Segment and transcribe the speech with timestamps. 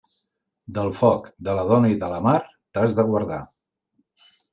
[0.77, 2.33] Del foc, de la dona i de la mar,
[2.79, 3.39] t'has de guardar.